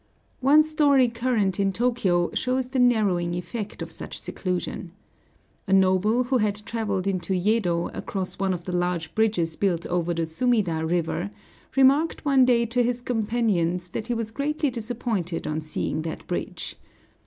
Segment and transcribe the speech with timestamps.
[0.39, 4.93] One story current in Tōkyō shows the narrowing effect of such seclusion.
[5.67, 10.15] A noble who had traveled into Yedo, across one of the large bridges built over
[10.15, 11.29] the Sumida River,
[11.77, 16.77] remarked one day to his companions that he was greatly disappointed on seeing that bridge.